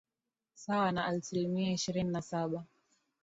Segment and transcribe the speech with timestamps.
[0.53, 2.65] sawa na asilimia ishirini na saba